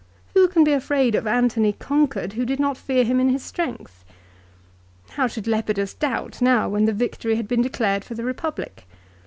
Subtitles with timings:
[0.33, 3.43] 4 Who can be afraid of Antony conquered who did not fear him in his
[3.43, 4.03] strength?
[5.11, 8.87] How should Lepidus doubt now when victory had declared for the Ee public?